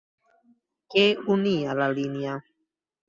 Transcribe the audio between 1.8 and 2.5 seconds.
la línia?